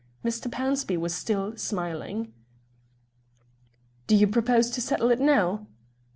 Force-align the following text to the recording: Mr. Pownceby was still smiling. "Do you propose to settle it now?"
Mr. 0.25 0.49
Pownceby 0.49 0.97
was 0.97 1.13
still 1.13 1.55
smiling. 1.55 2.33
"Do 4.07 4.15
you 4.15 4.25
propose 4.25 4.71
to 4.71 4.81
settle 4.81 5.11
it 5.11 5.19
now?" 5.19 5.67